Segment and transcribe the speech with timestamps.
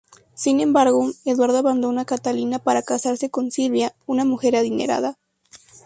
[0.33, 5.19] Sin embargo, Eduardo abandona a Catalina para casarse con Silvia, una mujer adinerada.